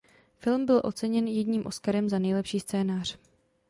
[0.39, 3.17] Film byl oceněn jedním Oscarem za nejlepší scénář.